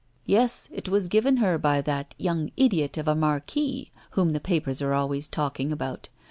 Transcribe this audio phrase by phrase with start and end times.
[0.25, 4.81] Yes, it was given her by that young idiot of a marquis, whom the papers
[4.81, 6.09] are always talking about.